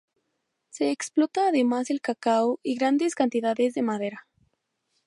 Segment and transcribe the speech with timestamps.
[0.71, 4.25] Se explota además el cacao y grandes cantidades de madera.